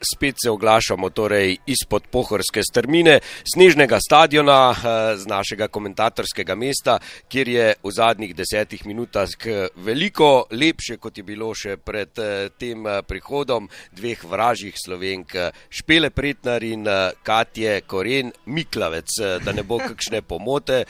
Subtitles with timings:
[0.00, 3.18] spet se oglašamo torej izpod pohorske strmine,
[3.54, 9.28] snežnega stadiona eh, z našega komentatorskega mesta, kjer je v zadnjih desetih minutah
[9.76, 15.34] veliko lepše, kot je bilo še pred eh, tem eh, prihodom dveh vražjih slovenk,
[15.70, 16.86] Špele Pretnar in
[17.22, 19.10] Katje Koren Miklavec,
[19.44, 20.84] da ne bo kakšne pomote.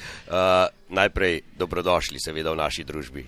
[0.88, 3.24] Najprej dobrodošli seveda v naši družbi.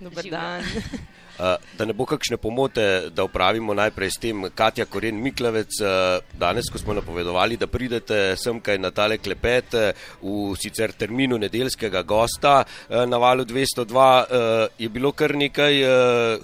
[0.00, 1.22] Dobar dan.
[1.38, 6.20] Eh, da ne bo kakšne pomote, da upravimo najprej s tem, Katja Koren Miklavec, eh,
[6.38, 11.38] danes, ko smo napovedovali, da pridete sem kaj na tale klepet eh, v sicer terminu
[11.38, 15.74] nedeljskega gosta na valu 202, je bilo kar nekaj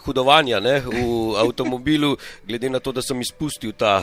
[0.05, 1.03] hudovanja ne, v
[1.43, 2.17] avtomobilu,
[2.47, 4.03] glede na to, da sem izpustil ta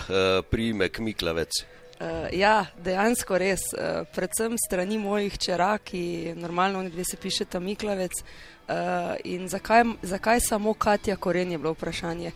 [0.50, 1.66] priimek Miklavec.
[1.98, 3.64] Uh, ja, dejansko res.
[3.74, 8.22] Uh, predvsem strani mojih čera, ki normalno dve se pišeta Miklavec.
[8.68, 8.74] Uh,
[9.24, 12.32] in zakaj, zakaj samo Katja Koren je bilo vprašanje?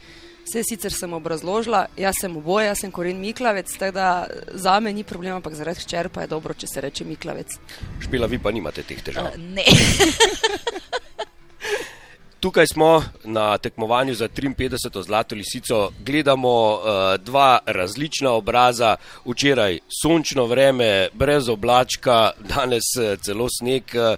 [0.45, 4.94] Vse sicer sem obrazložila, jaz sem oboje, jaz sem Koren Miklavec, tako da za me
[4.94, 7.57] ni problema, ampak zaradi čer pa je dobro, če se reče Miklavec.
[7.99, 9.27] Špila, vi pa nimate teh težav.
[9.27, 9.65] Uh, ne.
[12.41, 15.04] Tukaj smo na tekmovanju za 53.
[15.04, 16.79] zlato lisico, gledamo uh,
[17.20, 18.95] dva različna obraza.
[19.26, 23.84] Včeraj sončno vreme, brez oblačka, danes celo sneg.
[23.93, 24.18] Uh,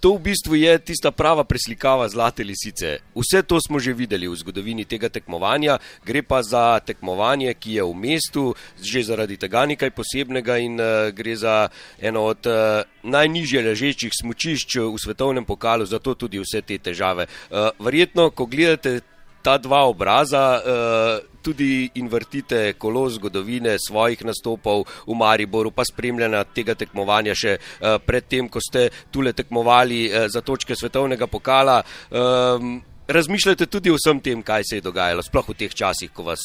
[0.00, 3.02] To v bistvu je tista prava preslikava zlate lisice.
[3.18, 7.82] Vse to smo že videli v zgodovini tega tekmovanja, gre pa za tekmovanje, ki je
[7.82, 11.66] v mestu, že zaradi tega nekaj posebnega in uh, gre za
[11.98, 17.26] eno od uh, najnižje ležečih smočišč v svetovnem pokalu, zato tudi vse te težave.
[17.50, 19.02] Uh, verjetno, ko gledate
[19.48, 26.44] ta dva obraza, uh, tudi in vrtite kolo zgodovine svojih nastopov v Mariboru, pa spremljanja
[26.52, 31.80] tega tekmovanja še uh, predtem, ko ste tule tekmovali uh, za točke svetovnega pokala.
[32.12, 32.76] Um,
[33.08, 36.42] Razmišljate tudi o vsem tem, kaj se je dogajalo, sploh v teh časih, ko vas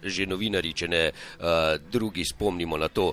[0.00, 1.02] že novinari, če ne
[1.92, 3.10] drugi, spomnimo na to,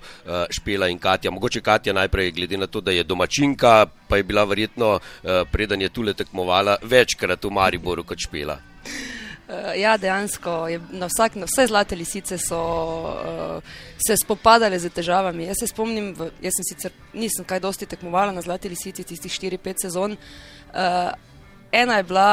[0.48, 1.28] Špela in Katja.
[1.36, 5.02] Mogoče Katja najprej, glede na to, da je domačinka, pa je bila verjetno,
[5.52, 8.56] preden je tule tekmovala, večkrat v Mariboru kot Špela.
[9.44, 12.60] Uh, ja, dejansko je na, vsak, na vse zlate lisice so
[13.12, 13.74] uh,
[14.08, 15.50] se spopadale z težavami.
[15.50, 19.32] Jaz se spomnim, v, jaz sem sicer nisem kaj dosti tekmovala na zlate lisici tistih
[19.32, 20.16] 4-5 sezon.
[20.16, 21.12] Uh,
[21.72, 22.30] ena je bila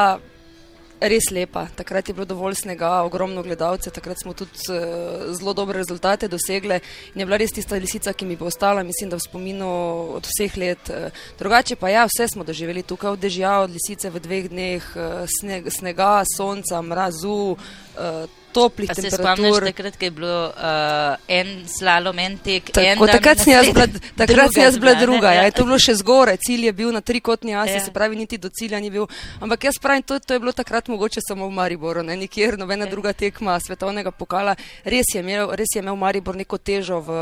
[1.01, 1.65] res lepa.
[1.75, 6.79] Takrat je bilo dovolj snega, ogromno gledalcev, takrat smo tudi uh, zelo dobre rezultate dosegli
[7.13, 9.69] in je bila res tista lisica, ki mi bo ostala, mislim, da v spominu
[10.17, 10.89] od vseh let.
[10.89, 14.91] Uh, drugače pa ja, vse smo doživeli tukaj, od dežja, od lisice v dveh dneh,
[14.95, 17.57] uh, sneg, snega, sonca, mrazu.
[17.97, 19.17] Uh, toplih pa temperatur.
[19.17, 22.71] Se spomniš, takrat je bilo uh, en slalom, en tek.
[22.71, 23.87] Tako, en takrat sem jaz bila,
[24.21, 25.33] takrat sem jaz bila druga.
[25.33, 25.45] Ja.
[25.47, 27.83] Ja, to je bilo še zgore, cilj je bil na trikotni asi, ja.
[27.85, 29.07] se pravi, niti do cilja ni bil.
[29.41, 32.87] Ampak jaz pravim, to, to je bilo takrat mogoče samo v Mariboru, ne nikjer, nobena
[32.87, 32.91] ja.
[32.91, 34.55] druga tekma svetovnega pokala.
[34.83, 37.17] Res je, imel, res je imel Maribor neko težo v,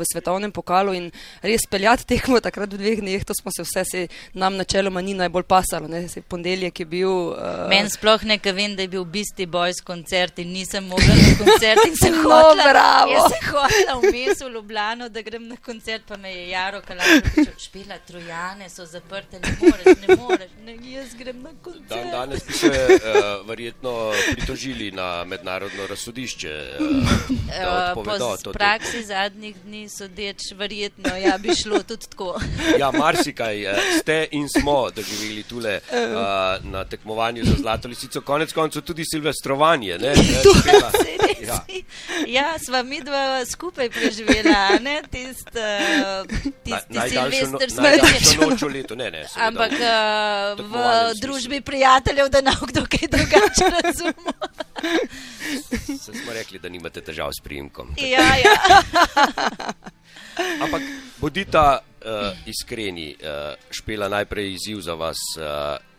[0.00, 1.10] v svetovnem pokalu in
[1.44, 5.14] res peljati tekmo takrat v dveh dneh, to smo se vse, se nam načeloma ni
[5.18, 5.88] najbolj pasalo.
[5.90, 6.06] Ne.
[6.08, 7.10] Se ponedeljek je bil.
[7.10, 11.14] Uh, Meni sploh ne vem, da je bil Beastie Boys koncert in nisem nisem mogla
[11.14, 13.06] na koncert in sem hodila.
[13.06, 16.80] No, sem hodila v mestu v Ljubljano, da grem na koncert, pa me je Jaro
[16.86, 21.88] Kalakovič odšpila, trojane so zaprte, ne moreš, ne moreš, ne, jaz grem na koncert.
[21.88, 26.54] Dan danes bi se uh, verjetno pritožili na mednarodno razsodišče.
[26.80, 32.38] Uh, po to praksi zadnjih dni sodeč, verjetno, ja, bi šlo tudi tako.
[32.78, 38.52] ja, marsikaj uh, ste in smo doživeli tule uh, na tekmovanju za Zlato lisico, konec
[38.52, 39.98] koncev tudi silvestrovanje.
[39.98, 40.14] Ne?
[41.40, 41.64] Ja.
[41.66, 41.66] Ja.
[42.26, 46.26] ja, sva mi dva skupaj preživela, ne tisti uh,
[47.08, 48.36] silvestr smrti.
[49.48, 50.74] Ampak uh, v
[51.20, 54.32] družbi prijateljev, da nam kdo kaj drugače razume.
[55.98, 57.94] Se smo rekli, da nimate težav s prijemkom.
[57.96, 58.56] Ja, ja.
[60.60, 60.82] Ampak
[61.18, 65.18] bodite uh, iskreni, uh, špela najprej izziv za vas.
[65.36, 65.89] Uh,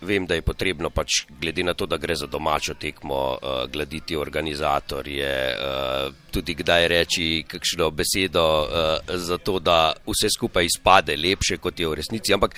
[0.00, 4.16] vem, da je potrebno pač glede na to, da gre za domačo tekmo, uh, glediti
[4.16, 11.58] organizatorje, uh, tudi kdaj reči kakšno besedo uh, za to, da vse skupaj izpade lepše,
[11.58, 12.34] kot je v resnici.
[12.34, 12.54] Ampak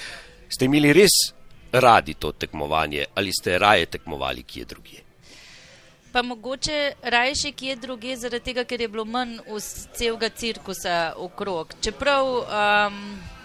[0.49, 1.21] ste imeli res
[1.73, 5.01] radi to tekmovanje ali ste raje tekmovali kje drugje?
[6.13, 9.37] Pa mogoče raje še kje druge, zaradi tega, ker je bilo manj
[9.95, 11.77] celega cirkusa okrog.
[11.81, 12.97] Čeprav um,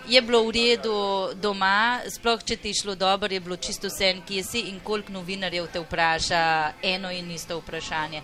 [0.07, 0.95] je bilo v redu
[1.41, 5.13] doma, sploh če ti je šlo dobro, je bilo čisto vse, kje si in koliko
[5.13, 8.21] novinarjev te vpraša eno in isto vprašanje.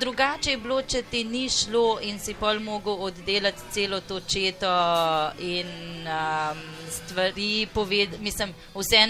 [0.00, 4.70] Drugače je bilo, če ti ni šlo in si pol mogel oddelati celo to četo
[5.40, 5.68] in
[6.08, 6.60] um,
[6.90, 9.02] stvari povedati, mislim, vse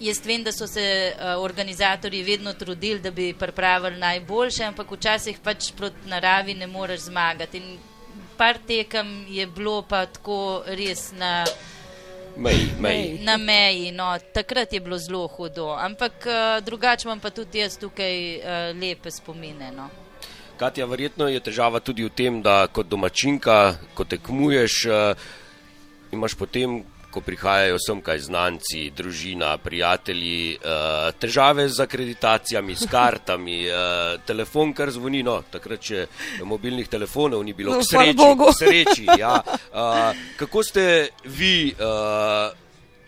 [0.00, 5.38] jaz vem, da so se uh, organizatorji vedno trudili, da bi pripravili najboljše, ampak včasih
[5.44, 7.58] pač proti naravi ne moreš zmagati.
[7.58, 7.78] In
[8.38, 11.44] par tekem je bilo pa tako res na.
[12.38, 13.18] Meji, meji.
[13.26, 17.74] Na meji, no, takrat je bilo zelo hudo, ampak uh, drugače imam pa tudi jaz
[17.78, 19.72] tukaj uh, lepe spomine.
[19.74, 19.88] No.
[20.58, 23.56] Katja, verjetno je težava tudi v tem, da kot domačinka,
[23.94, 25.26] ko tekmuješ, uh,
[26.14, 33.58] imaš potem ko prihajajo sem kaj znanci, družina, prijatelji, uh, težave z akreditacijami, s kartami,
[33.68, 36.06] uh, telefon kar zvoni, no, takrat še
[36.44, 39.36] mobilnih telefonov ni bilo, No, k sreči, k sreči ja.
[39.40, 40.84] uh, kako ste
[41.24, 42.52] vi uh,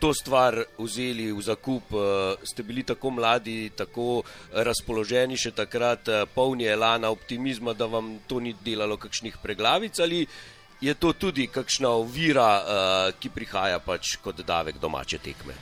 [0.01, 6.25] to stvar vzeli v zakup, uh, ste bili tako mladi, tako razpoloženi še takrat, uh,
[6.25, 10.25] polni elana, optimizma, da vam to ni delalo kakšnih preglavic ali
[10.81, 15.55] je to tudi kakšna ovira, uh, ki prihaja pač kot davek domače tekme?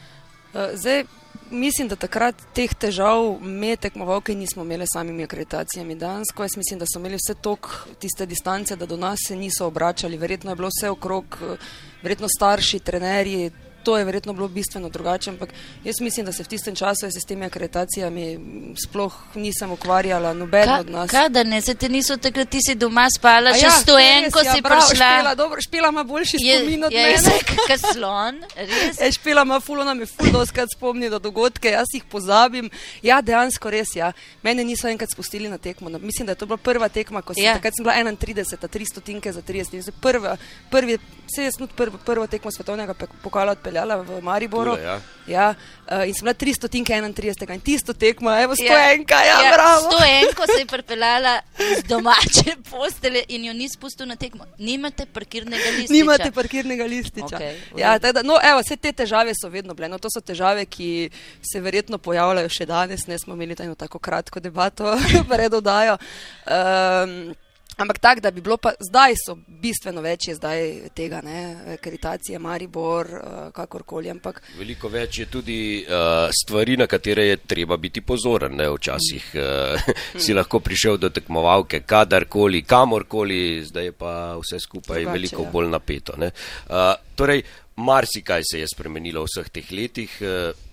[0.54, 1.04] Uh, Zdaj,
[1.50, 5.94] mislim, da takrat teh težav me tekmovalke nismo imeli s samimi akreditacijami.
[5.94, 9.66] Dansko, jaz mislim, da so imeli vse tok tiste distance, da do nas se niso
[9.66, 10.16] obračali.
[10.16, 11.56] Verjetno je bilo vse okrog, eh,
[12.02, 13.50] verjetno starši, trenerji.
[13.84, 15.50] To je verjetno bilo bistveno drugače, ampak
[15.84, 18.38] jaz mislim, da se v tistem času s temi akreditacijami
[18.76, 21.10] sploh nisem ukvarjala, noben od nas.
[21.10, 24.38] Kaj da ne, se te niso takrat, ti si doma spala, A še ja, stoenko
[24.38, 25.06] res, ja, si bravo, prišla.
[25.08, 27.38] Špela, dobro, špela ima boljši spomin od je mene.
[27.68, 29.00] kot slon, res.
[29.00, 32.70] E, špela ima fulo, nam je fulo doskrat spomni na dogodke, jaz jih pozabim.
[33.02, 34.12] Ja, dejansko res, ja.
[34.42, 35.88] Mene niso enkrat spustili na tekmo.
[35.88, 37.54] Na- Mislim, da je to bila prva tekma, ko sem, Ja.
[37.54, 39.74] takrat sem bila 31, 300 tinke za 30.
[39.74, 40.36] In se Prva,
[40.70, 44.74] prvi, se sem tudi prvo, prvo tekmo svetovnega pokala odpeljala v Mariboru.
[44.76, 45.00] Tule, ja.
[45.26, 47.54] ja uh, in sem bila 300 tinke 31.
[47.54, 49.90] In tisto tekmo, evo, stoenka, ja, ja, ja, bravo.
[49.90, 54.44] stoenko se je pripeljala z domače postelje in jo ni spustil na tekmo.
[54.58, 55.92] Nimate parkirnega lista.
[55.92, 57.38] Nimate parkirnega lističa.
[57.74, 58.02] V ja, redu.
[58.02, 59.88] tako da, no, evo, vse te težave so vedno bile.
[59.88, 61.10] No, to so težave, ki
[61.44, 63.06] se verjetno pojavljajo še danes.
[63.06, 64.96] Ne smo imeli eno tako kratko debato
[65.30, 65.98] pred oddajo.
[66.46, 67.34] Um,
[67.78, 73.06] ampak tako, da bi bilo pa zdaj so bistveno večje zdaj tega, ne, akreditacije, Maribor,
[73.06, 74.10] uh, kakorkoli.
[74.10, 78.56] Ampak Veliko več je tudi uh, stvari, na katere je treba biti pozoren.
[78.56, 78.68] Ne?
[78.70, 79.92] Včasih uh,
[80.22, 85.50] si lahko prišel do tekmovalke kadarkoli, kamorkoli, zdaj je pa vse skupaj Drugače, veliko ja.
[85.50, 86.16] bolj napeto.
[86.16, 86.30] ne.
[86.68, 87.42] Uh, torej,
[87.76, 90.18] marsikaj se je spremenilo v vseh teh letih.
[90.20, 90.67] Uh,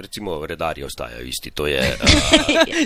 [0.00, 1.96] Recimo, redarji ostajajo isti, to je.
[2.02, 2.10] Uh,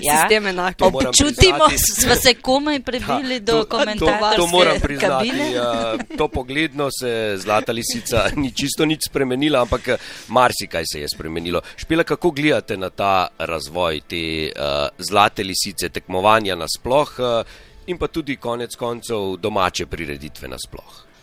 [0.20, 0.76] sistem enak.
[0.76, 2.00] To Občutimo, priznati.
[2.00, 4.36] smo se komaj prebili do to, komentarja.
[4.36, 5.30] to moram priznati.
[5.30, 5.60] Kabine.
[5.60, 9.96] Uh, to pogledno se zlata lisica ni čisto nič spremenila, ampak eh,
[10.28, 11.60] marsikaj se je spremenilo.
[11.76, 17.46] Špela, kako gledate na ta razvoj te uh, zlate lisice, tekmovanja nasploh uh,
[17.86, 21.13] in pa tudi konec koncev domače prireditve nasploh?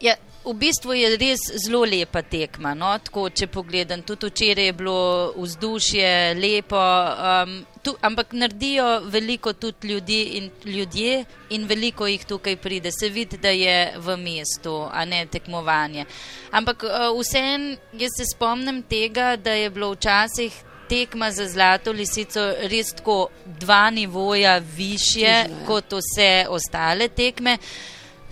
[0.00, 2.74] Ja, v bistvu je res zelo lepa tekma.
[2.78, 2.92] No?
[3.02, 4.98] Tako, če pogledam, tudi včeraj je bilo
[5.36, 11.24] vzdušje lepo, um, tu, ampak naredijo veliko tudi ljudi in, ljudje
[11.56, 12.92] in veliko jih tukaj pride.
[12.92, 16.06] Se vidi, da je v mestu, a ne tekmovanje.
[16.52, 20.62] Ampak uh, vseeno, jaz se spomnim tega, da je bilo včasih.
[20.86, 25.40] Tekma za zlato lisico res tako dva nivoja više ja.
[25.66, 27.56] kot vse ostale tekme.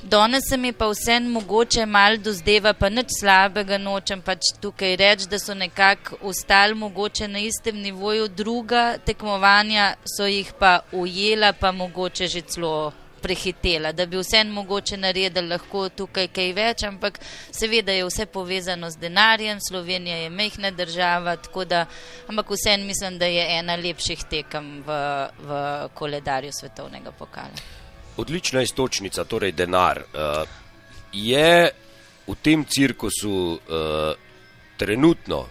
[0.05, 5.29] Danes se mi pa vseeno mogoče malo dozdeva, pa nič slabega nočem pač tukaj reči,
[5.33, 11.73] da so nekako ostali mogoče na istem nivoju, druga tekmovanja so jih pa ujela, pa
[11.73, 12.93] mogoče že celo
[13.23, 17.17] prehitela, da bi vseeno mogoče naredili lahko tukaj kaj več, ampak
[17.51, 21.87] seveda je vse povezano z denarjem, Slovenija je mehna država, tako da,
[22.29, 25.01] ampak vseeno mislim, da je ena lepših tekem v,
[25.49, 25.65] v
[25.95, 27.84] koledarju svetovnega pokala.
[28.17, 29.99] Odlična istočnica, torej denar.
[29.99, 30.49] Uh,
[31.13, 31.71] je
[32.27, 34.15] v tem cirkusu uh,
[34.77, 35.47] trenutno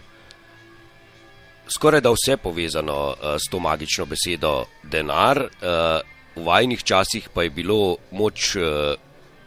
[1.68, 5.48] skoraj da vse povezano uh, s to magično besedo denar, uh,
[6.36, 8.94] v vajnih časih pa je bilo moč uh,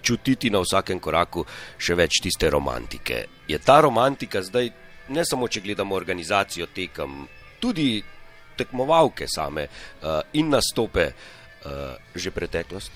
[0.01, 1.45] čutiti na vsakem koraku
[1.77, 3.25] še več tiste romantike.
[3.47, 4.69] Je ta romantika zdaj,
[5.09, 7.25] ne samo če gledamo organizacijo tekem,
[7.59, 8.01] tudi
[8.57, 11.36] tekmovalke same uh, in nastope, uh,
[12.15, 12.91] že preteklost?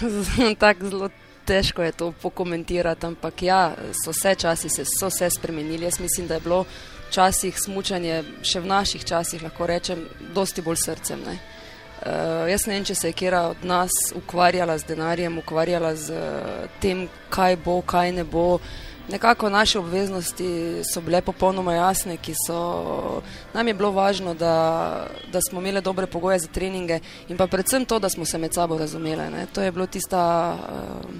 [0.62, 1.08] Tako zelo
[1.44, 5.84] težko je to pokomentirati, ampak ja, so vse časi se so vse spremenili.
[5.84, 6.64] Jaz mislim, da je bilo
[7.08, 10.04] včasih smučanje, še v naših časih lahko rečem,
[10.34, 11.24] dosti bolj srcem.
[11.26, 11.38] Ne?
[12.00, 16.14] Uh, jaz ne vem, če se je kera od nas ukvarjala z denarjem, ukvarjala z
[16.14, 18.60] uh, tem, kaj bo, kaj ne bo.
[19.08, 20.48] Nekako naše obveznosti
[20.84, 23.22] so bile popolnoma jasne, ki so
[23.54, 24.52] nam je bilo važno, da,
[25.32, 28.54] da smo imeli dobre pogoje za treninge in pa predvsem to, da smo se med
[28.54, 29.22] sabo razumeli.
[29.30, 29.46] Ne.
[29.46, 30.20] To je bilo tista,
[30.54, 31.10] uh,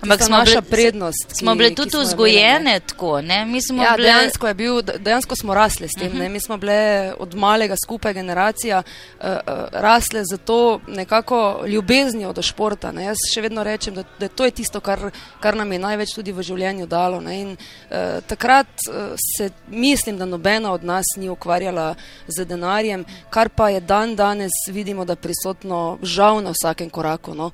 [0.00, 1.26] Ampak tista smo naša bile- prednost.
[1.30, 2.40] Smo ki- bile ki tudi smo jo imeli, ne.
[2.40, 3.46] vzgojene tako, ne?
[3.46, 4.08] Mi smo Ja, bile...
[4.08, 6.06] dejansko, bil, dejansko smo rasli s tem.
[6.06, 6.22] Uh Mhm.
[6.22, 6.28] -huh.
[6.28, 6.76] Mi smo bile
[7.18, 8.82] od malega skupaj generacija,
[9.20, 9.36] uh, uh,
[9.72, 12.92] rasle za to nekako ljubeznijo do športa.
[12.92, 13.04] Ne.
[13.04, 16.32] Jaz še vedno rečem, da, da to je tisto, kar, kar nam je največ tudi
[16.32, 17.20] v življenju dalo.
[17.26, 17.40] Ne.
[17.40, 21.94] In, uh, takrat uh, se mislim, da nobena od nas ni ukvarjala
[22.28, 27.34] z denarjem, kar pa je dan danes vidimo, da je prisotno žal na vsakem koraku.
[27.34, 27.50] No.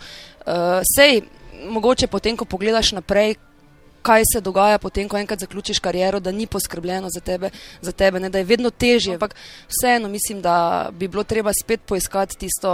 [0.47, 1.23] Uh, sej,
[1.69, 3.37] mogoče potem, ko pogledaš naprej,
[4.03, 8.21] kaj se dogaja potem, ko enkrat zaključiš kariero, da ni poskrbljeno za tebe, za tebe
[8.21, 9.15] ne, da je vedno težje.
[9.15, 9.35] Ampak
[9.69, 12.73] vseeno mislim, da bi bilo treba spet poiskati tisto,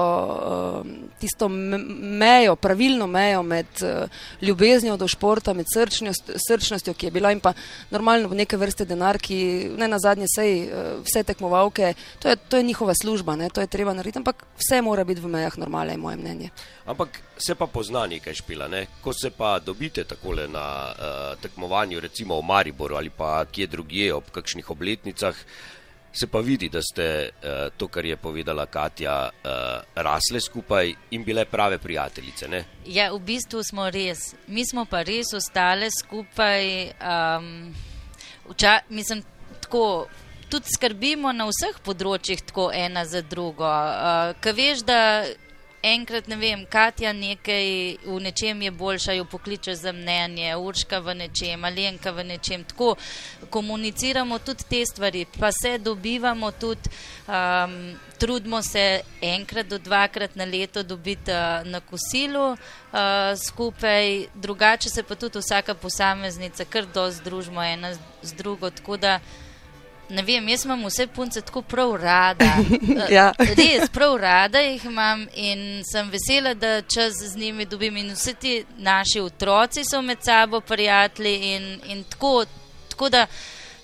[0.82, 0.87] uh,
[1.20, 1.78] tisto me-
[2.18, 4.08] mejo, pravilno mejo med uh,
[4.42, 7.52] ljubeznijo do športa, med srčnjost, srčnostjo, ki je bila in pa
[7.90, 12.56] normalno neke vrste denar, ki ne na zadnje sej uh, vse tekmovalke, to je, to
[12.56, 15.92] je njihova služba, ne, to je treba narediti, ampak vse mora biti v mejah normale,
[15.92, 16.50] je moje mnenje.
[16.87, 18.87] Ampak se pa pozna nekaj špila, ne?
[19.00, 24.14] ko se pa dobite takole na uh, tekmovanju, recimo v Mariboru ali pa kje drugje
[24.14, 25.37] ob kakšnih obletnicah,
[26.12, 31.25] se pa vidi, da ste uh, to, kar je povedala Katja, uh, rasle skupaj in
[31.25, 32.48] bile prave prijateljice.
[32.48, 32.64] Ne?
[32.87, 34.34] Ja, v bistvu smo res.
[34.46, 36.64] Mi smo pa res ostale skupaj.
[36.98, 37.75] Um,
[38.48, 39.22] vča, mislim,
[39.60, 40.06] tako.
[40.48, 43.68] Tudi skrbimo na vseh področjih, tako ena za drugo.
[43.68, 45.00] Uh, Kaj veš, da
[45.82, 51.14] enkrat, ne vem, Katja nekaj v nečem je boljša, jo pokliče za mnenje, Urška v
[51.14, 52.64] nečem, Alenka v nečem.
[52.64, 52.97] Tako
[53.50, 56.90] komuniciramo tudi te stvari, pa se dobivamo tudi.
[57.28, 62.58] Um, Trudimo se enkrat do dvakrat na leto dobiti uh, na kosilu uh,
[63.47, 68.70] skupaj, drugače se pa tudi vsaka posameznica kar dosti družimo ena z drugo.
[68.70, 69.20] Tako da,
[70.08, 72.54] ne vem, jaz imam vse punce tako prav rada.
[72.58, 73.32] Uh, Ja.
[73.38, 77.96] Res, prav rada jih imam in sem vesela, da čas z njimi dobim.
[77.96, 82.44] In vsi ti naši otroci so med sabo prijatelji in, in tako,
[82.90, 83.26] tako da.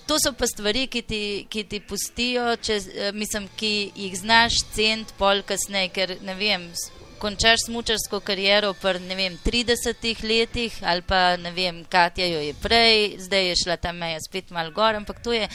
[0.05, 4.59] To so pa stvari, ki ti, ki ti pustijo, če, eh, mislim, ki jih znaš
[4.75, 6.67] cent pol kasneje, ker ne vem.
[7.17, 13.15] Končaš smučarsko kariero pri vem, 30 letih, ali pa ne vem, Katja jo je prej,
[13.17, 15.47] zdaj je šla ta meja spet malo gor, ampak to je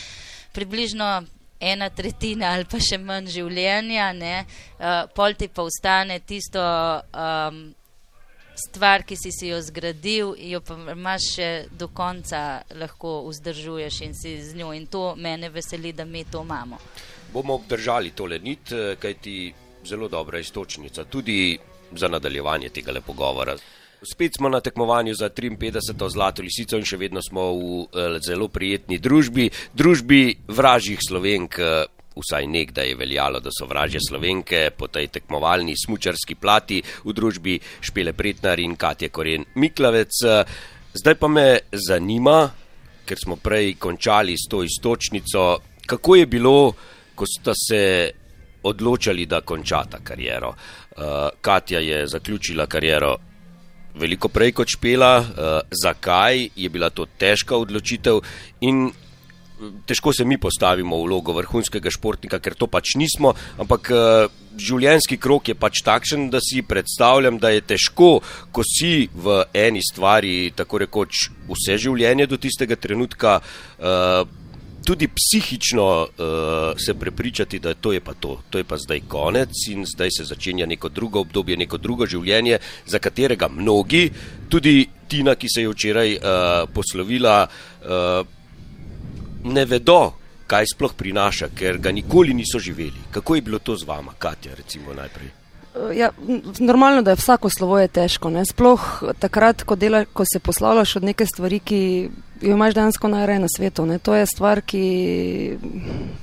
[0.52, 1.10] približno
[1.60, 4.46] ena tretjina ali pa še manj življenja, ne,
[4.78, 7.60] uh, pol ti pa ostane tisto um,
[8.60, 14.14] stvar, ki si si jo zgradil, jo pa imaš še do konca lahko vzdržuješ in
[14.14, 14.72] si z njo.
[14.76, 16.78] In to mene veseli, da mi to imamo.
[17.32, 19.36] Bomo obdržali tole nit, eh, kajti
[19.84, 21.58] zelo dobra istočnica, tudi
[21.92, 23.56] za nadaljevanje tega pogovora.
[24.02, 26.10] Spet smo na tekmovanju za 53.
[26.10, 31.58] zlato lisico in še vedno smo v eh, zelo prijetni družbi, družbi vražjih slovenk.
[31.58, 37.12] eh, Vsaj nekdaj je veljalo, da so vražje slovenke po tej tekmovalni smučarski plati v
[37.14, 40.24] družbi Špele Pretnar in Katje Koren Miklavec.
[40.26, 40.44] Eh,
[40.90, 42.50] Zdaj pa me zanima,
[43.06, 46.72] ker smo prej končali s to istočnico, kako je bilo,
[47.14, 48.10] ko sta se
[48.62, 50.48] odločili, da končata kariero.
[50.50, 53.16] Uh, Katja je zaključila kariero
[53.94, 55.12] veliko prej kot špela.
[55.20, 58.20] Uh, zakaj je bila to težka odločitev
[58.60, 58.90] in
[59.86, 65.18] težko se mi postavimo v vlogo vrhunskega športnika, ker to pač nismo, ampak uh, življenjski
[65.20, 68.20] krok je pač takšen, da si predstavljam, da je težko,
[68.52, 73.40] ko si v eni stvari tako rekoč vse življenje do tistega trenutka.
[73.78, 74.24] Uh,
[74.90, 76.08] Tudi psihično uh,
[76.74, 80.24] se prepričati, da to je pa to, to je pa zdaj konec in zdaj se
[80.24, 84.08] začenja neko drugo obdobje, neko drugo življenje, za katerega mnogi,
[84.48, 86.22] tudi Tina, ki se je včeraj uh,
[86.74, 88.26] poslovila, uh,
[89.44, 90.00] ne vedo,
[90.50, 93.06] kaj sploh prinaša, ker ga nikoli niso živeli.
[93.14, 95.30] Kako je bilo to z vama, Katja, recimo najprej?
[95.94, 96.10] Ja,
[96.58, 98.30] normalno, da je vsako slovo je težko.
[98.30, 98.42] Ne?
[98.46, 98.86] Sploh
[99.22, 101.82] takrat, ko, dela, ko se poslavljaš od neke stvari, ki
[102.40, 103.86] jo imaš dejansko najraje na svetu.
[103.86, 103.98] Ne?
[103.98, 105.58] To je stvar, ki.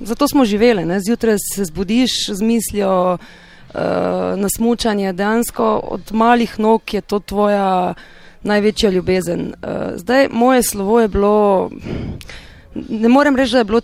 [0.00, 0.84] Zato smo živeli.
[0.84, 1.00] Ne?
[1.00, 3.80] Zjutraj se zbudiš z mislijo uh,
[4.36, 5.12] na smučanje.
[5.12, 7.94] Dejansko od malih nog je to tvoja
[8.42, 9.40] največja ljubezen.
[9.40, 11.70] Uh, zdaj, moje slovo je bilo.
[12.74, 13.80] Ne morem reči, da je bilo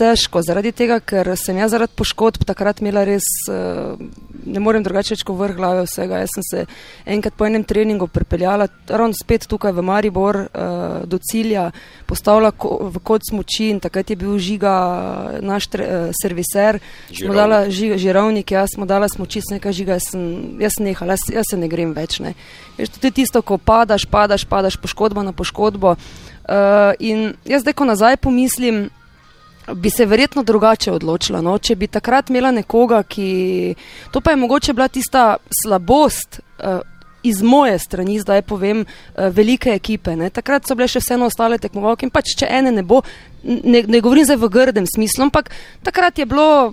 [0.00, 4.00] težko, zaradi tega, ker sem jaz zaradi poškodb takrat imela res uh,
[4.46, 6.20] ne morem drugače reči, vrh glave vsega.
[6.22, 6.64] Jaz sem se
[7.06, 11.70] enkrat po enem treningu pripeljala, ravno spet tukaj v Maribor uh, do cilja,
[12.06, 14.74] postavila v kot smoči in takrat je bil žiga
[15.40, 16.80] naš tre, serviser,
[17.12, 20.24] smo dala žiga, žirovnik, jaz smo dala smoči, sem nekaj žiga, jaz sem,
[20.60, 22.20] jaz sem nehala, jaz, jaz se ne grem več.
[22.24, 22.34] Ne.
[22.78, 25.96] Veš, to je tisto, ko padaš, padaš, padaš, poškodba na poškodbo.
[26.50, 28.88] Uh, in jaz zdaj, ko nazaj pomislim,
[29.74, 31.40] bi se verjetno drugače odločila.
[31.40, 31.58] No?
[31.58, 33.74] Če bi takrat imela nekoga, ki.
[34.12, 36.40] To pa je mogoče bila tista slabost.
[36.58, 36.80] Uh,
[37.22, 40.14] Iz moje strani, zdaj povem, uh, velike ekipe.
[40.16, 40.30] Ne?
[40.32, 43.02] Takrat so bile še vseeno ostale tekmovalke in pač, če ene ne bo,
[43.42, 45.50] ne, ne govorim zdaj v grdem smislu, ampak
[45.82, 46.72] takrat je bilo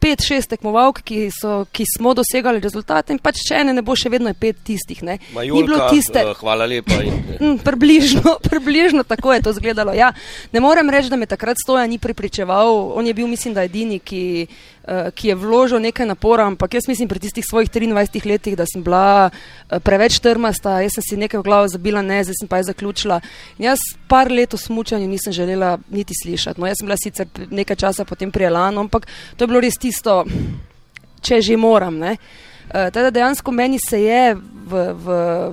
[0.00, 3.96] pet, šest tekmovalk, ki, so, ki smo dosegali rezultate in pač če ene ne bo,
[3.98, 5.02] še vedno je pet tistih.
[5.06, 5.18] Ne.
[5.36, 6.22] Ni bilo tiste.
[6.24, 7.00] Uh, hvala lepa.
[7.04, 7.20] In...
[7.38, 9.94] Mm, približno, približno tako je to izgledalo.
[9.96, 10.12] Ja,
[10.52, 12.92] ne morem reči, da me takrat stoja ni pripričeval.
[12.96, 14.46] On je bil, mislim, da edini, ki,
[14.88, 18.66] uh, ki je vložil nekaj napora, ampak jaz mislim pri tistih svojih 23 letih, da
[18.66, 22.48] sem bila uh, preveč trmasta, jaz sem si nekaj v glavo zabila, ne, zdaj sem
[22.48, 23.20] pa je zaključila.
[23.58, 26.60] In jaz par let v smučanju nisem želela niti slišati.
[26.60, 30.22] No, jaz sem bila sicer nekaj časa potem prijela, ampak to je bilo res tisto,
[31.22, 31.98] če že moram.
[31.98, 32.16] Ne.
[32.68, 35.06] Uh, teda dejansko meni se je v, v,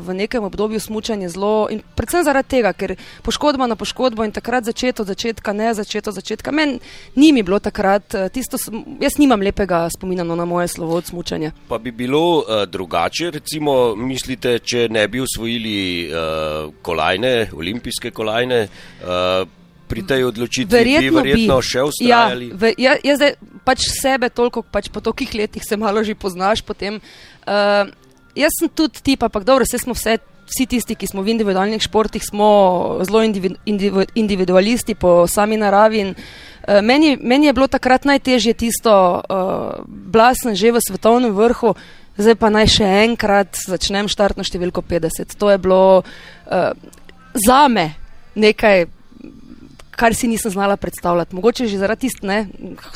[0.03, 4.67] v nekem obdobju smučanje zelo in predvsem zaradi tega, ker poškodba na poškodbo in takrat
[4.67, 6.51] začeto začetka, ne začeto začetka.
[6.51, 6.79] Meni
[7.15, 8.59] ni mi bilo takrat, uh, tisto,
[8.99, 11.53] jaz nimam lepega spomina no, na moje slovo od smučanja.
[11.71, 18.65] Pa bi bilo uh, drugače, recimo, mislite, če ne bi usvojili uh, kolajne, olimpijske kolajne.
[18.99, 19.47] Uh,
[19.87, 21.65] pri tej odločitvi verjetno bi verjetno bi.
[21.65, 22.47] še ustrajali?
[22.51, 23.33] Ja, ja, jaz zdaj
[23.65, 26.61] pač sebe toliko, pač po tolikih letih se malo že poznaš.
[26.65, 27.83] Potem, uh,
[28.37, 30.21] jaz sem tudi tip, ampak dobro, vse smo vse.
[30.45, 32.45] Vsi tisti, ki smo v individualnih športih, smo
[33.01, 36.03] zelo individualisti po sami naravi.
[36.05, 38.93] In, uh, meni, meni je bilo takrat najtežje tisto,
[39.25, 41.73] uh, bila sem že v svetovnem vrhu,
[42.21, 45.33] zdaj pa naj še enkrat začnem štartno številko 50.
[45.33, 46.77] To je bilo uh,
[47.33, 47.97] za me
[48.37, 48.85] nekaj
[49.95, 51.35] kar si nisem znala predstavljati.
[51.35, 52.45] Mogoče že zaradi tistega,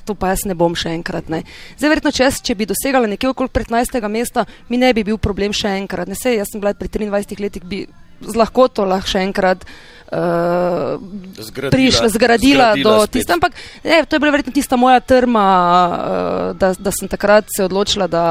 [0.06, 1.30] to pa jaz ne bom še enkrat.
[1.30, 1.44] Ne.
[1.78, 4.02] Zdaj, verjetno, če, če bi dosegala nekje okoli 15.
[4.12, 6.12] mesta, mi ne bi bil problem še enkrat.
[6.12, 7.86] Ne, sej, jaz sem bila pri 23 letih, bi
[8.20, 9.64] z lahkoto lahko še enkrat.
[10.10, 10.98] Uh,
[11.38, 13.54] zgradila, prišla, zgradila, zgradila do tiste, ampak
[13.86, 18.08] ne, to je bila verjetno tista moja trma, uh, da, da sem takrat se odločila,
[18.10, 18.24] da,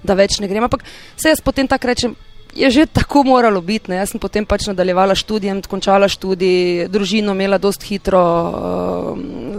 [0.00, 0.64] da več ne grem.
[0.64, 0.86] Ampak
[1.20, 2.16] se jaz potem tako rečem,
[2.58, 3.90] je že tako moralo biti.
[3.90, 4.02] Ne.
[4.02, 8.52] Jaz sem potem pač nadaljevala študijem, končala študij, družino imela dost hitro uh,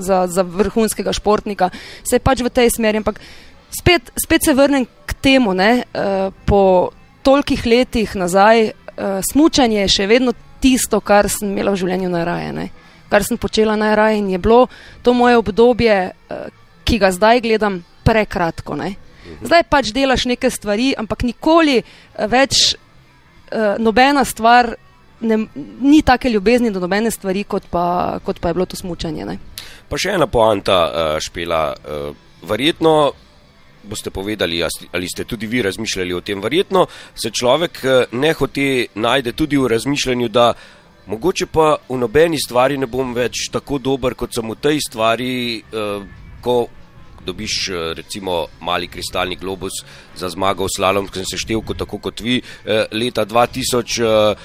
[0.03, 1.71] za, za vrhunskega športnika.
[2.03, 3.23] Se je pač v tej smeri, ampak
[3.71, 6.91] spet, spet se vrnem k temu, ne, uh, po
[7.23, 12.51] tolikih letih nazaj, uh, smučanje je še vedno tisto, kar sem imela v življenju najraje,
[12.51, 12.67] ne.
[13.09, 14.67] kar sem počela najraje in je bilo
[15.01, 16.51] to moje obdobje, uh,
[16.83, 18.75] ki ga zdaj gledam, prekratko.
[18.75, 18.97] Ne.
[19.45, 21.79] Zdaj pač delaš neke stvari, ampak nikoli
[22.17, 22.73] več
[23.51, 24.73] uh, nobena stvar
[25.21, 25.37] ne,
[25.81, 29.25] ni take ljubezni do nobene stvari, kot pa, kot pa je bilo to smučanje.
[29.25, 29.37] Ne?
[29.89, 31.63] Pa še ena poanta, uh, špela.
[31.73, 33.11] Uh, verjetno
[33.89, 36.41] boste povedali, ali ste tudi vi razmišljali o tem.
[36.41, 36.85] Verjetno
[37.15, 37.79] se človek
[38.11, 40.53] ne hote najde tudi v razmišljanju, da
[41.09, 45.31] mogoče pa v nobeni stvari ne bom več tako dober, kot sem v tej stvari,
[45.73, 46.03] uh,
[46.43, 46.67] ko
[47.25, 49.83] dobiš eh, recimo mali kristalni globus
[50.15, 54.35] za zmago v slalomskem seštevku, tako kot vi eh, leta 2000, eh,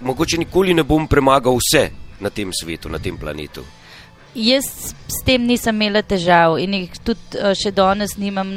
[0.00, 3.64] mogoče nikoli ne bom premagal vse na tem svetu, na tem planetu.
[4.34, 8.56] Jaz s tem nisem imela težav in jih tudi še danes nimam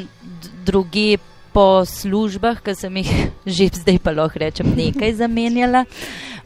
[0.66, 1.18] druge
[1.52, 3.12] po službah, ker sem jih
[3.58, 5.84] že zdaj pa lahko rečem nekaj zamenjala.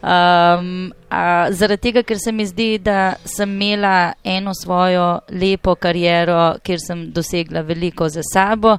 [0.03, 6.57] Um, a, zaradi tega, ker se mi zdi, da sem imela eno svojo lepo kariero,
[6.63, 8.75] kjer sem dosegla veliko za sabo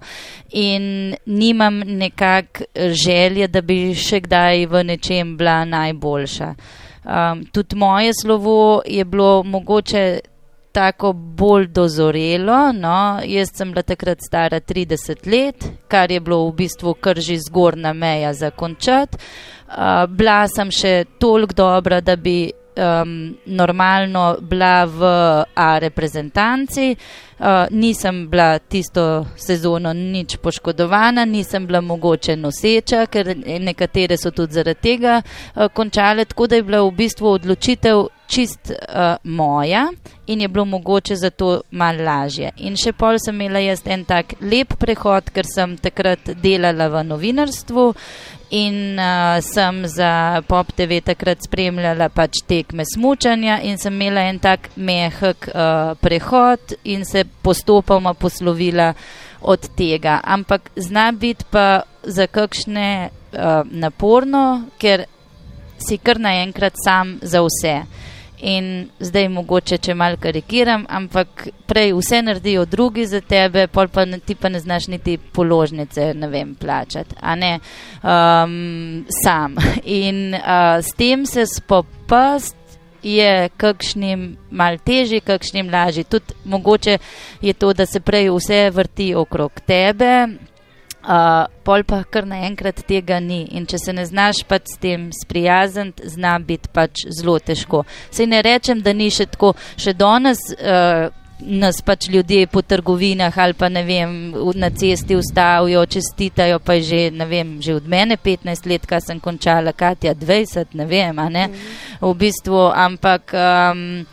[0.52, 6.50] in nimam nekak želje, da bi še kdaj v nečem bila najboljša.
[7.04, 10.20] Um, tudi moje slovo je bilo mogoče
[10.74, 12.72] tako bolj dozorelo.
[12.72, 13.20] No.
[13.24, 17.92] Jaz sem bila takrat stara 30 let, kar je bilo v bistvu kar že zgornja
[17.92, 19.18] meja za končati.
[19.68, 25.02] Uh, bila sem še toliko dobra, da bi um, normalno bila v
[25.54, 26.96] A reprezentanci.
[27.38, 34.54] Uh, nisem bila tisto sezono nič poškodovana, nisem bila mogoče noseča, ker nekatere so tudi
[34.54, 39.88] zaradi tega uh, končale, tako da je bila v bistvu odločitev čist uh, moja
[40.26, 42.52] in je bilo mogoče zato malo lažje.
[42.56, 47.04] In še pol sem imela jaz en tak lep prehod, ker sem takrat delala v
[47.04, 47.92] novinarstvu
[48.50, 54.38] in uh, sem za Pop TV takrat spremljala pač tekme smučanja in sem imela en
[54.38, 58.92] tak mehek uh, prehod in se postopoma poslovila
[59.44, 65.04] od tega, ampak zna biti pa za kakšne uh, naporno, ker
[65.78, 67.76] si kar naenkrat sam za vse.
[68.38, 74.04] In zdaj mogoče, če malo karikiram, ampak prej vse naredijo drugi za tebe, pol pa
[74.26, 77.52] ti pa ne znaš niti položnice, ne vem, plačati, a ne
[78.02, 79.54] um, sam.
[79.84, 82.56] In uh, s tem se spopast
[83.04, 86.04] je kakšnim mal težji, kakšnim lažji.
[86.04, 86.98] Tudi mogoče
[87.40, 90.26] je to, da se prej vse vrti okrog tebe,
[91.04, 93.44] uh, pol pa kar naenkrat tega ni.
[93.56, 97.84] In če se ne znaš pač s tem sprijazniti, zna biti pač zelo težko.
[98.14, 100.42] Sej ne rečem, da ni še tako, še danes.
[100.58, 101.12] Uh,
[101.44, 104.12] Nas pač ljudje po trgovinah ali pa ne vem,
[104.54, 109.02] na cesti ustavijo, čestitajo, pa je že, ne vem, že od mene 15 let, kaj
[109.02, 111.48] sem končala, Katja 20, ne vem, a ne,
[112.00, 113.34] v bistvu, ampak.
[113.34, 114.06] Um,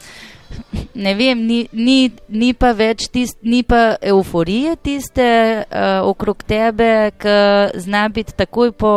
[0.93, 5.25] ne vem, ni, ni, ni pa več tist, ni pa euforije tiste
[5.63, 7.35] uh, okrog tebe, ki
[7.81, 8.93] zna biti takoj po,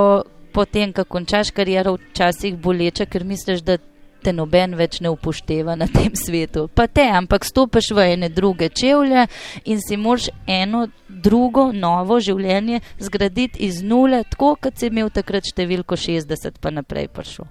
[0.53, 3.79] po tem, ko končaš kariero, včasih boleče, ker misliš, da
[4.25, 6.67] te noben več ne upošteva na tem svetu.
[6.73, 9.27] Pa te, ampak stopiš v ene druge čevlje
[9.71, 15.51] in si moraš eno drugo, novo življenje zgraditi iz nule, tako kot si imel takrat
[15.53, 17.49] številko 60 pa naprej prišel.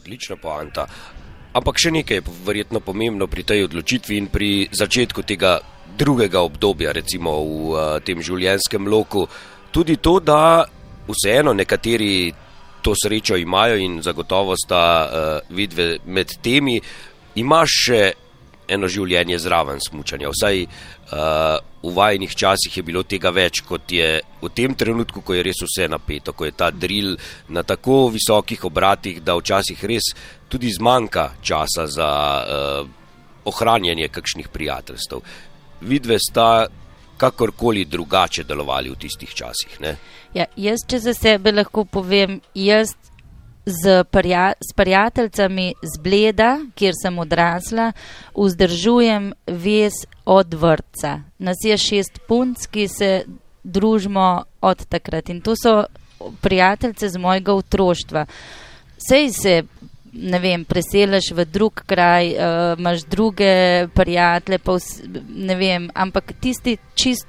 [0.00, 0.88] Odlična poanta.
[1.56, 5.56] Ampak še nekaj je verjetno pomembno pri tej odločitvi in pri začetku tega
[5.96, 9.24] drugega obdobja, recimo v uh, tem življenjskem loku.
[9.72, 10.66] Tudi to, da
[11.08, 12.28] vseeno nekateri
[12.84, 15.08] to srečo imajo in zagotovo sta uh,
[15.48, 16.76] vidve med temi,
[17.40, 18.02] imaš še
[18.68, 20.30] eno življenje zraven smučanja.
[20.32, 25.36] Vsaj uh, v vajnih časih je bilo tega več, kot je v tem trenutku, ko
[25.36, 27.16] je res vse napeto, ko je ta drill
[27.48, 30.10] na tako visokih obratih, da včasih res
[30.48, 32.10] tudi zmanjka časa za
[32.42, 32.88] uh,
[33.46, 35.22] ohranjanje kakšnih prijateljstv.
[35.86, 36.66] Vidve sta
[37.16, 39.78] kakorkoli drugače delovali v tistih časih.
[40.34, 42.92] Ja, jaz, če za sebe lahko povem, jaz
[43.66, 47.92] z, prja, s prijateljicami z Bleda, kjer sem odrasla,
[48.36, 49.92] vzdržujem vez
[50.24, 51.20] od vrca.
[51.38, 53.24] Nas je šest punc, ki se
[53.64, 55.84] družimo od takrat in to so
[56.40, 58.26] prijateljice z mojega otroštva.
[59.08, 59.62] Sej se,
[60.12, 66.32] ne vem, preselaš v drug kraj, uh, imaš druge prijatelje, pa vs, ne vem, ampak
[66.40, 67.26] tisti čist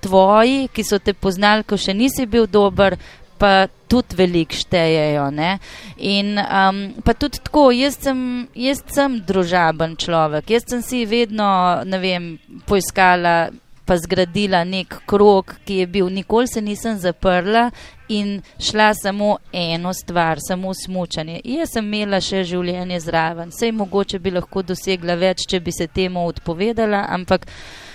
[0.00, 2.96] tvoji, ki so te poznali, ko še nisi bil dober,
[3.38, 5.28] pa tudi veliko štejejo.
[5.30, 5.58] Ne?
[5.96, 8.18] In um, pa tudi tako, jaz sem,
[8.54, 11.46] jaz sem družaben človek, jaz sem si vedno,
[11.84, 12.34] ne vem,
[12.68, 13.36] poiskala.
[13.86, 17.68] Pa zgradila nek krok, ki je bil, nikoli se nisem zaprla
[18.10, 21.38] in šla samo eno stvar, samo smučanje.
[21.46, 25.86] Jaz sem imela še življenje zraven, sej mogoče bi lahko dosegla več, če bi se
[25.86, 27.85] temu odpovedala, ampak uh,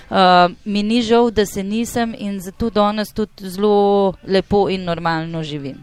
[0.65, 5.78] mi ni žal, da se nisem in zato danes tudi zelo lepo in normalno živim.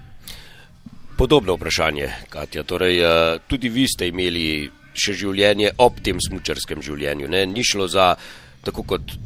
[1.17, 2.63] Podobno vprašanje, Katja.
[2.63, 7.29] Torej, uh, tudi vi ste imeli še življenje ob tem smučarskem življenju.
[7.31, 7.47] Ne?
[7.47, 8.13] Ni šlo za
[8.65, 9.17] tako kot.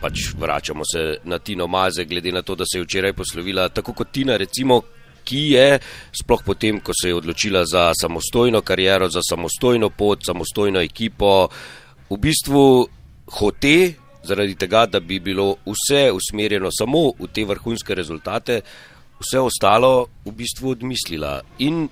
[0.00, 3.92] Pač vračamo se na Tino Maze, glede na to, da se je včeraj poslovila, tako
[3.92, 4.78] kot Tina, recimo,
[5.28, 5.66] ki je,
[6.22, 11.50] sploh potem, ko se je odločila za samostojno kariero, za samostojno pot, samostojno ekipo,
[12.08, 12.64] v bistvu
[13.36, 13.76] hote
[14.24, 18.60] zaradi tega, da bi bilo vse usmerjeno samo v te vrhunske rezultate,
[19.20, 21.40] vse ostalo v bistvu odmislila.
[21.58, 21.88] In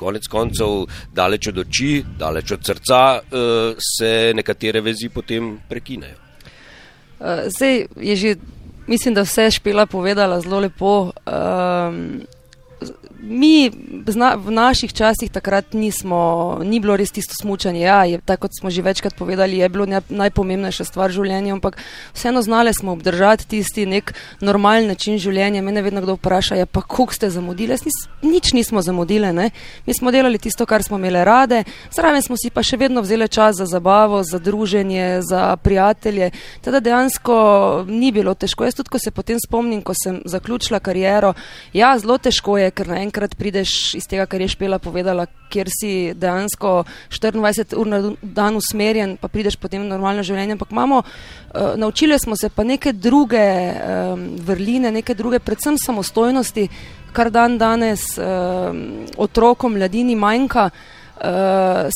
[0.00, 6.16] konec koncev, daleč od oči, daleč od srca, eh, se nekatere vezi potem prekinejo.
[7.20, 8.34] Eh, zdaj je že,
[8.86, 11.12] mislim, da vse špela povedala zelo lepo.
[11.26, 12.24] Um,
[13.22, 13.70] mi
[14.06, 17.80] zna, v naših časih takrat nismo, ni bilo res tisto smučanje.
[17.80, 21.76] Ja, je, tako kot smo že večkrat povedali, je bilo ne, najpomembnejša stvar življenja, ampak
[22.16, 25.62] vseeno znali smo obdržati tisti nek normalen način življenja.
[25.62, 27.76] Mene vedno kdo vpraša, ja, pa koliko ste zamudili?
[27.84, 29.50] Nis, nič nismo zamudili, ne?
[29.86, 31.62] mi smo delali tisto, kar smo imeli rade,
[31.94, 36.30] zraven smo si pa še vedno vzeli čas za zabavo, za druženje, za prijatelje.
[36.64, 37.36] Teda dejansko
[37.88, 38.64] ni bilo težko.
[38.64, 41.34] Jaz tudi, ko se potem spomnim, ko sem zaključila kariero,
[41.76, 45.68] ja, zelo težko je, ker naenkrat enkrat prideš iz tega, kar je Špela povedala, kjer
[45.74, 50.54] si dejansko 24 ur na dan usmerjen, pa prideš potem v normalno življenje.
[50.54, 56.68] Ampak imamo, uh, naučili smo se pa neke druge um, vrline, neke druge, predvsem samostojnosti,
[57.12, 60.70] kar dan danes um, otrokom, mladini manjka.
[60.70, 60.99] Uh,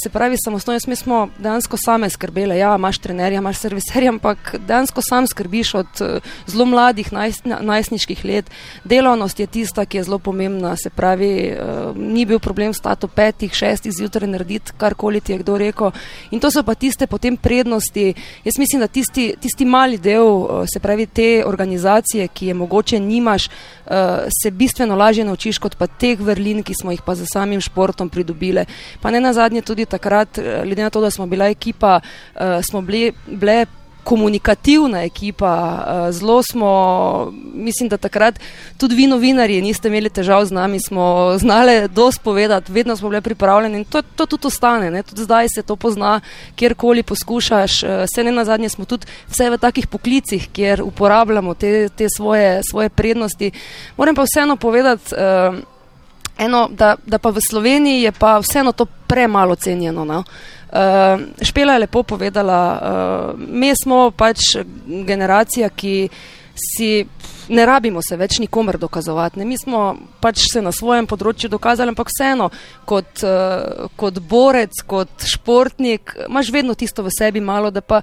[0.02, 2.58] se pravi, samostojnost, mi smo dejansko same skrbele.
[2.58, 6.08] Ja, imaš trenerja, imaš serviserja, ampak dejansko sam skrbiš od uh,
[6.46, 7.12] zelo mladih,
[7.60, 8.50] najstniških let.
[8.84, 10.76] Delovnost je tista, ki je zelo pomembna.
[10.76, 15.38] Se pravi, uh, ni bil problem stati v petih, šestih zjutraj narediti karkoli ti je
[15.38, 15.90] kdo rekel.
[16.30, 18.14] In to so pa tiste potem prednosti.
[18.44, 23.00] Jaz mislim, da tisti, tisti mali del, uh, se pravi, te organizacije, ki je mogoče
[23.00, 23.92] nimaš, uh,
[24.42, 28.08] se bistveno lažje naučiš kot pa teh vrlin, ki smo jih pa za samim športom
[28.08, 28.66] pridobile.
[29.00, 32.00] Pa ne na zadnje tudi takrat, eh, glede na to, da smo bila ekipa,
[32.34, 33.66] uh, smo bili, bile
[34.04, 38.40] komunikativna ekipa, uh, zelo smo, mislim, da takrat
[38.76, 43.22] tudi vi novinarji niste imeli težav z nami, smo znali dosti povedati, vedno smo bili
[43.22, 45.02] pripravljeni in to, to tudi ostane, ne?
[45.02, 46.20] tudi zdaj se to pozna,
[46.56, 51.54] kjerkoli poskušaš, uh, vse ne na zadnje smo tudi vse v takih poklicih, kjer uporabljamo
[51.54, 53.50] te, te svoje, svoje prednosti.
[53.96, 55.74] Moram pa vseeno povedati, uh,
[56.38, 60.04] Eno, da, da pa v Sloveniji je pa vseeno to premalo cenjeno.
[60.04, 60.24] No?
[60.74, 64.56] Uh, Špela je lepo povedala, uh, mi smo pač
[65.06, 66.08] generacija, ki
[66.54, 67.06] si
[67.48, 69.38] ne rabimo se več nikomer dokazovati.
[69.38, 69.46] Ne?
[69.46, 72.50] Mi smo pač se na svojem področju dokazali, ampak vseeno
[72.90, 78.02] kot, uh, kot borec, kot športnik, imaš vedno tisto v sebi malo, da pa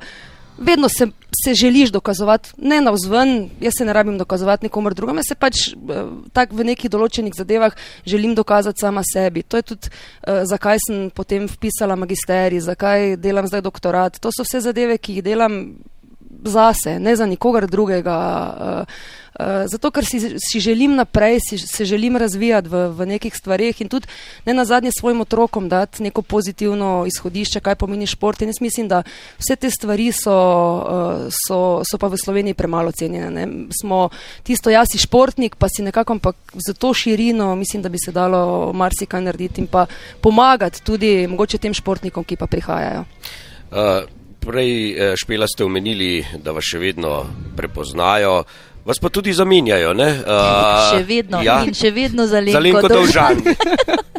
[0.61, 1.07] vedno se,
[1.43, 5.35] se želiš dokazovati, ne na vzven, jaz se ne rabim dokazovati nikomer drugemu, jaz se
[5.35, 9.43] pač eh, tako v nekih določenih zadevah želim dokazati sama sebi.
[9.43, 14.19] To je tudi, uh, zakaj sem potem vpisala magisterij, zakaj delam zdaj doktorat.
[14.21, 15.57] To so vse zadeve, ki jih delam
[16.45, 18.17] zase, ne za nikogar drugega.
[18.59, 18.85] Eh,
[19.65, 23.89] zato, ker si, si želim naprej, si, se želim razvijati v, v nekih stvarih in
[23.89, 24.07] tudi
[24.45, 28.41] ne na zadnje svojim otrokom dati neko pozitivno izhodišče, kaj pomeni šport.
[28.41, 29.03] In jaz mislim, da
[29.39, 33.31] vse te stvari so, uh, so, so pa v Sloveniji premalo cenjene.
[33.31, 33.47] Ne.
[33.81, 34.09] Smo
[34.43, 36.35] tisto, jaz si športnik, pa si nekako, ampak
[36.67, 39.85] za to širino mislim, da bi se dalo marsikaj narediti in pa
[40.21, 43.05] pomagati tudi mogoče tem športnikom, ki pa prihajajo.
[43.71, 44.03] Uh,
[44.41, 47.25] prej špela ste omenili, da vas še vedno
[47.57, 48.43] prepoznajo.
[48.85, 50.09] Vas pa tudi zamenjajo, ne?
[50.09, 51.61] Uh, še vedno, ja.
[51.65, 53.41] in še vedno za Lenko, za Lenko Dolžan.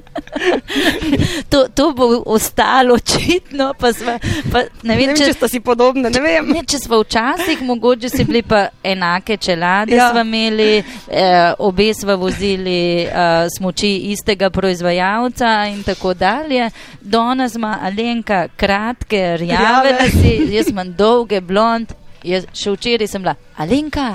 [1.50, 4.18] to, to bo ostalo očitno, pa, sva,
[4.52, 6.52] pa ne vem, ne vem če, če sta si podobne, ne vem.
[6.54, 10.10] Ne, če smo včasih, mogoče si bili pa enake čelade, ja.
[10.12, 16.70] smo imeli, eh, obe smo vozili eh, smoči istega proizvajalca in tako dalje.
[17.00, 20.56] Danes ima Alenka kratke, rjave, rjave.
[20.56, 24.14] jaz imam dolge, blond, Jaz, še včeraj sem bila, Alenka,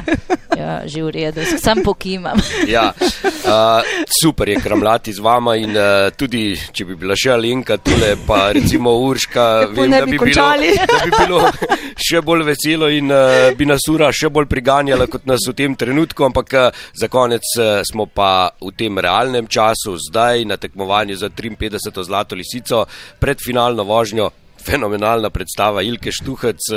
[0.55, 2.39] ja, že v redu, sam pokimam.
[2.75, 7.77] ja, uh, super je kramljati z vama in uh, tudi, če bi bila še Alenka,
[7.83, 10.47] tule pa recimo Urška, vem, da, bi bilo,
[10.93, 11.43] da bi bilo
[11.99, 15.75] še bolj veselo in uh, bi nas ura še bolj priganjala kot nas v tem
[15.75, 21.19] trenutku, ampak uh, za konec uh, smo pa v tem realnem času, zdaj na tekmovanju
[21.19, 22.07] za 53.
[22.07, 22.85] zlato lisico
[23.19, 24.31] pred finalno vožnjo
[24.67, 26.67] fenomenalna predstava Ilke Štuhec,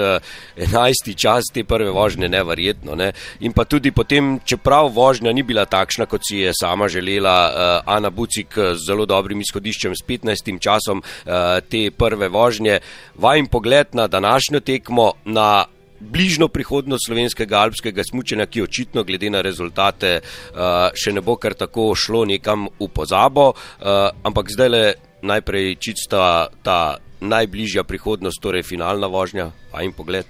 [0.56, 1.10] 11.
[1.10, 2.94] Eh, čas te prve vožnje, neverjetno.
[2.94, 3.12] Ne?
[3.40, 7.96] In pa tudi potem, čeprav vožnja ni bila takšna, kot si je sama želela, uh,
[7.96, 10.58] Ana Bucik z zelo dobrim izhodiščem, s 15.
[10.60, 11.02] časom
[11.70, 12.80] te prve vožnje,
[13.18, 15.64] vajem pogled na današnjo tekmo, na
[16.00, 20.20] bližno prihodnost slovenskega alpskega smučenja, ki očitno glede na rezultate
[20.94, 23.52] še ne bo kar tako šlo nekam v pozabo,
[24.24, 24.84] ampak zdaj le
[25.22, 30.26] najprej čista ta najbližja prihodnost, torej finalna vožnja, pa jim pogled.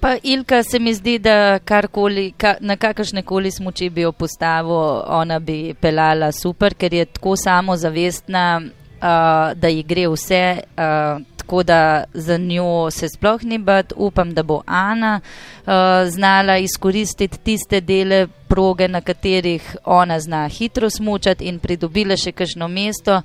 [0.00, 5.02] Pa Ilka se mi zdi, da karkoli, ka, na kakršne koli smoči bi jo postavil,
[5.06, 11.62] ona bi pelala super, ker je tako samozavestna, uh, da ji gre vse, uh, tako
[11.62, 13.92] da za njo se sploh ni bat.
[13.96, 15.72] Upam, da bo Ana uh,
[16.08, 22.68] znala izkoristiti tiste dele proge, na katerih ona zna hitro smučati in pridobila še kakšno
[22.68, 23.22] mesto.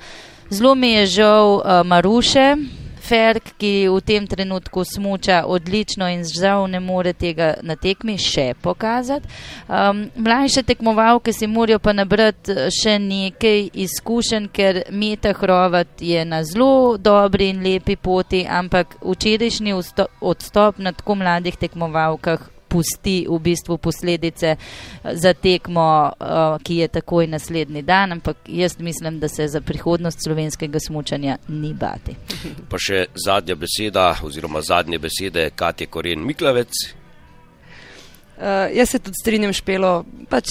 [0.49, 2.55] Zelo mi je žal uh, Maruše,
[3.06, 8.54] Ferk, ki v tem trenutku smuča odlično in žal ne more tega na tekmi še
[8.62, 9.30] pokazati.
[9.68, 16.26] Um, mlajše tekmovalke si morajo pa nabrati eh, še nekaj izkušenj, ker Meta Hrovat je
[16.26, 19.78] na zelo dobri in lepi poti, ampak včerajšnji
[20.22, 24.55] odstop na tako mladih tekmovalkah pusti v bistvu posledice
[25.03, 30.23] za tekmo, uh, ki je takoj naslednji dan, ampak jaz mislim, da se za prihodnost
[30.23, 32.15] slovenskega smučanja ni bati.
[32.69, 37.05] Pa še zadnja beseda, oziroma zadnje besede, Katje Koren Miklavec.
[38.38, 38.43] Uh,
[38.76, 40.04] jaz se tudi strinjam, špelo.
[40.30, 40.50] Pač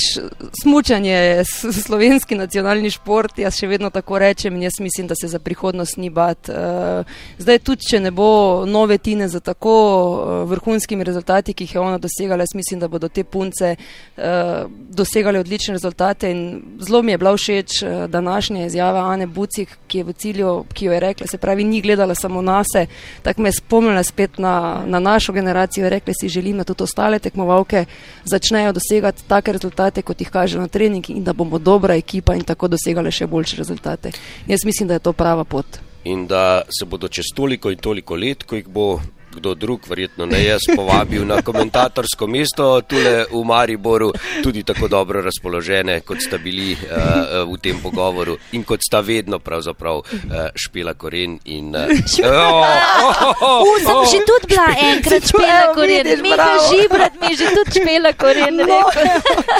[0.62, 1.44] smučanje je
[1.84, 5.98] slovenski nacionalni šport, jaz še vedno tako rečem in jaz mislim, da se za prihodnost
[6.00, 6.48] ni bat.
[6.48, 7.04] Uh,
[7.36, 11.82] zdaj tudi, če ne bo nove tine za tako uh, vrhunskimi rezultati, ki jih je
[11.82, 14.24] ona dosegala, jaz mislim, da bodo te punce uh,
[14.72, 20.00] dosegale odlične rezultate in zelo mi je bila všeč uh, današnja izjava Ane Bucik, ki
[20.00, 22.86] je v cilju, ki jo je rekla, se pravi, ni gledala samo na se,
[23.22, 27.20] tako me je spomnila spet na, na našo generacijo, rekla si želim, da tudi ostale
[27.20, 27.90] tekmovalke roke
[28.24, 32.44] začnejo dosegati take rezultate, kot jih kaže na treningi, in da bomo dobra ekipa in
[32.44, 34.12] tako dosegali še boljše rezultate.
[34.46, 35.66] Jaz mislim, da je to prava pot.
[36.04, 39.00] In da se bodo čez toliko in toliko let, ko jih bo
[39.34, 45.22] kdo drug, verjetno ne jaz, povabil na komentatorsko mesto tukaj v Mariboru, tudi tako dobro
[45.22, 50.06] razpoložene, kot sta bili uh, v tem pogovoru in kot sta vedno pravzaprav uh,
[50.54, 51.38] špela koren.
[51.44, 51.90] In, uh,
[52.24, 52.64] oh,
[53.02, 57.46] oh, oh, oh, sem že tudi bila enkrat špela koren, mi pa žibrat, mi že
[57.54, 58.56] tudi špela koren.
[58.64, 58.80] No.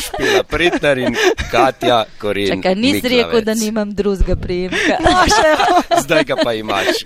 [0.00, 1.16] špela Pretnar in
[1.50, 2.56] Katja koren.
[2.56, 4.98] Čakaj, nisi rekel, da nimam drugega prijemka.
[6.04, 7.04] Zdaj ga pa imaš.